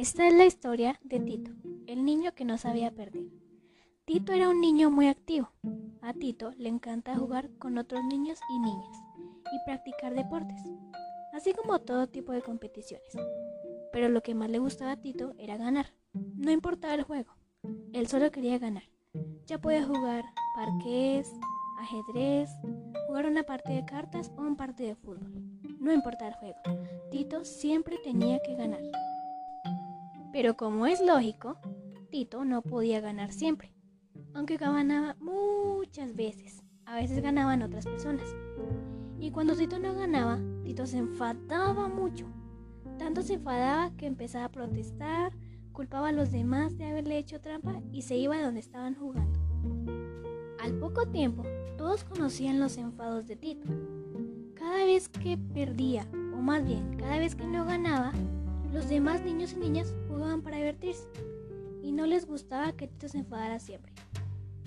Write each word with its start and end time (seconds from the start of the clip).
Esta 0.00 0.26
es 0.26 0.32
la 0.32 0.46
historia 0.46 0.98
de 1.04 1.20
Tito, 1.20 1.50
el 1.86 2.06
niño 2.06 2.34
que 2.34 2.46
no 2.46 2.56
sabía 2.56 2.90
perder. 2.90 3.24
Tito 4.06 4.32
era 4.32 4.48
un 4.48 4.58
niño 4.58 4.90
muy 4.90 5.08
activo. 5.08 5.52
A 6.00 6.14
Tito 6.14 6.52
le 6.56 6.70
encanta 6.70 7.18
jugar 7.18 7.50
con 7.58 7.76
otros 7.76 8.02
niños 8.04 8.38
y 8.48 8.58
niñas 8.60 8.96
y 9.52 9.64
practicar 9.66 10.14
deportes, 10.14 10.58
así 11.34 11.52
como 11.52 11.80
todo 11.80 12.06
tipo 12.06 12.32
de 12.32 12.40
competiciones. 12.40 13.14
Pero 13.92 14.08
lo 14.08 14.22
que 14.22 14.34
más 14.34 14.48
le 14.48 14.58
gustaba 14.58 14.92
a 14.92 14.96
Tito 15.02 15.34
era 15.36 15.58
ganar. 15.58 15.92
No 16.14 16.50
importaba 16.50 16.94
el 16.94 17.02
juego, 17.02 17.34
él 17.92 18.06
solo 18.06 18.30
quería 18.30 18.58
ganar. 18.58 18.84
Ya 19.44 19.60
podía 19.60 19.84
jugar 19.84 20.24
parqués, 20.54 21.30
ajedrez, 21.78 22.48
jugar 23.06 23.26
una 23.26 23.42
parte 23.42 23.74
de 23.74 23.84
cartas 23.84 24.32
o 24.38 24.40
un 24.40 24.56
partido 24.56 24.88
de 24.88 24.96
fútbol. 24.96 25.30
No 25.78 25.92
importaba 25.92 26.30
el 26.30 26.36
juego, 26.36 26.58
Tito 27.10 27.44
siempre 27.44 27.98
tenía 28.02 28.40
que 28.40 28.54
ganar. 28.54 28.80
Pero 30.32 30.56
como 30.56 30.86
es 30.86 31.00
lógico, 31.00 31.58
Tito 32.10 32.44
no 32.44 32.62
podía 32.62 33.00
ganar 33.00 33.32
siempre, 33.32 33.72
aunque 34.34 34.56
ganaba 34.56 35.16
muchas 35.20 36.14
veces. 36.14 36.62
A 36.86 36.96
veces 36.96 37.22
ganaban 37.22 37.62
otras 37.62 37.84
personas. 37.84 38.34
Y 39.18 39.30
cuando 39.30 39.56
Tito 39.56 39.78
no 39.78 39.94
ganaba, 39.94 40.40
Tito 40.64 40.86
se 40.86 40.98
enfadaba 40.98 41.88
mucho. 41.88 42.26
Tanto 42.98 43.22
se 43.22 43.34
enfadaba 43.34 43.90
que 43.96 44.06
empezaba 44.06 44.46
a 44.46 44.52
protestar, 44.52 45.32
culpaba 45.72 46.08
a 46.08 46.12
los 46.12 46.32
demás 46.32 46.76
de 46.78 46.86
haberle 46.86 47.18
hecho 47.18 47.40
trampa 47.40 47.80
y 47.92 48.02
se 48.02 48.16
iba 48.16 48.36
a 48.36 48.42
donde 48.42 48.60
estaban 48.60 48.94
jugando. 48.94 49.38
Al 50.60 50.74
poco 50.78 51.06
tiempo, 51.06 51.42
todos 51.76 52.04
conocían 52.04 52.60
los 52.60 52.76
enfados 52.76 53.26
de 53.26 53.36
Tito. 53.36 53.68
Cada 54.54 54.84
vez 54.84 55.08
que 55.08 55.38
perdía, 55.38 56.06
o 56.12 56.36
más 56.36 56.64
bien 56.64 56.96
cada 56.98 57.18
vez 57.18 57.34
que 57.34 57.46
no 57.46 57.64
ganaba, 57.64 58.12
los 58.72 58.88
demás 58.88 59.22
niños 59.22 59.52
y 59.52 59.56
niñas 59.56 59.94
jugaban 60.08 60.42
para 60.42 60.58
divertirse 60.58 61.08
y 61.82 61.92
no 61.92 62.06
les 62.06 62.26
gustaba 62.26 62.72
que 62.72 62.86
Tito 62.86 63.08
se 63.08 63.18
enfadara 63.18 63.58
siempre. 63.58 63.92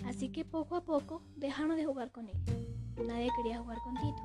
Así 0.06 0.30
que 0.30 0.44
poco 0.44 0.76
a 0.76 0.82
poco 0.82 1.22
dejaron 1.36 1.78
de 1.78 1.86
jugar 1.86 2.12
con 2.12 2.28
él. 2.28 2.36
Nadie 3.06 3.30
quería 3.38 3.60
jugar 3.60 3.78
con 3.84 3.96
Tito, 3.96 4.22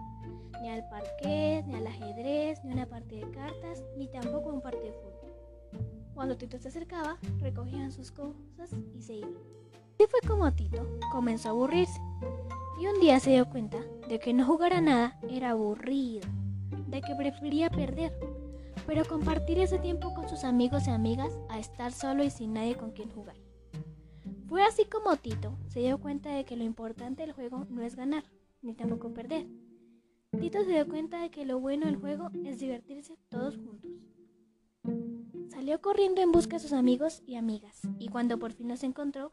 ni 0.61 0.69
al 0.71 0.89
parqués, 0.89 1.67
ni 1.67 1.75
al 1.75 1.87
ajedrez, 1.87 2.63
ni 2.65 2.73
una 2.73 2.87
parte 2.87 3.17
de 3.17 3.31
cartas, 3.31 3.83
ni 3.97 4.09
tampoco 4.09 4.53
un 4.53 4.61
partido 4.61 4.87
de 4.87 4.93
fútbol. 4.93 5.85
Cuando 6.15 6.37
Tito 6.37 6.59
se 6.59 6.69
acercaba, 6.69 7.19
recogían 7.39 7.93
sus 7.93 8.11
cosas 8.11 8.71
y 8.97 9.03
se 9.03 9.15
iban. 9.15 9.35
Así 9.95 10.09
fue 10.11 10.21
como 10.27 10.53
Tito 10.53 10.87
comenzó 11.13 11.49
a 11.49 11.53
aburrirse 11.53 12.01
y 12.81 12.87
un 12.87 13.01
día 13.01 13.19
se 13.21 13.31
dio 13.31 13.49
cuenta 13.49 13.79
de 14.09 14.19
que 14.19 14.33
no 14.33 14.45
jugar 14.47 14.73
a 14.73 14.81
nada 14.81 15.19
era 15.29 15.51
aburrido, 15.51 16.27
de 16.89 17.01
que 17.01 17.15
prefería 17.15 17.71
perder 17.71 18.13
pero 18.89 19.05
compartir 19.05 19.59
ese 19.59 19.79
tiempo 19.79 20.15
con 20.15 20.31
sus 20.31 20.45
amigos 20.45 20.89
y 20.89 20.91
amigas 20.91 21.39
a 21.51 21.59
estar 21.59 21.93
solo 21.93 22.25
y 22.25 22.31
sin 22.31 22.55
nadie 22.55 22.75
con 22.75 22.93
quien 22.93 23.11
jugar. 23.11 23.37
Fue 24.47 24.63
así 24.63 24.87
como 24.87 25.15
Tito 25.19 25.59
se 25.69 25.81
dio 25.81 25.99
cuenta 25.99 26.31
de 26.31 26.47
que 26.47 26.57
lo 26.57 26.65
importante 26.65 27.21
del 27.23 27.35
juego 27.35 27.67
no 27.69 27.83
es 27.83 27.97
ganar, 27.97 28.25
ni 28.63 28.73
tampoco 28.73 29.13
perder. 29.13 29.47
Tito 30.41 30.65
se 30.65 30.73
dio 30.73 30.89
cuenta 30.89 31.21
de 31.21 31.31
que 31.31 31.45
lo 31.45 31.61
bueno 31.61 31.85
del 31.85 31.97
juego 31.97 32.31
es 32.47 32.61
divertirse 32.61 33.19
todos 33.29 33.59
juntos. 33.59 33.91
Salió 35.51 35.83
corriendo 35.83 36.23
en 36.23 36.33
busca 36.33 36.57
de 36.57 36.61
sus 36.61 36.73
amigos 36.73 37.23
y 37.27 37.35
amigas, 37.37 37.83
y 37.99 38.09
cuando 38.09 38.39
por 38.39 38.55
fin 38.55 38.69
los 38.69 38.83
encontró, 38.85 39.31